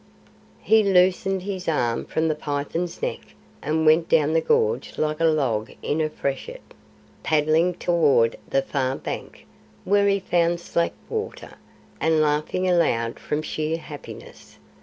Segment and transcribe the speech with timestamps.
[0.61, 3.19] He loosed his arm from the python's neck
[3.61, 6.63] and went down the gorge like a log in a freshet,
[7.21, 9.45] paddling toward the far bank,
[9.85, 11.53] where he found slack water,
[11.99, 14.57] and laughing aloud from sheer happiness.